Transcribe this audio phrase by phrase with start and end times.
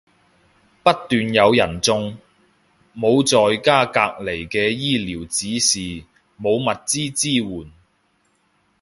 [0.81, 2.17] 不斷有人中，
[2.97, 6.05] 冇在家隔離嘅醫療指示，
[6.41, 7.71] 冇物資支援